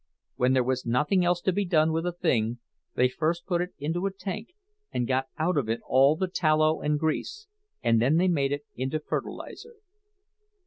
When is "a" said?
2.07-2.11, 4.07-4.11